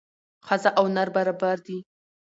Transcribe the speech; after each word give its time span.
ښځه 0.47 0.69
او 0.77 0.85
نر 0.95 1.07
برابر 1.15 1.57
دي 1.65 1.77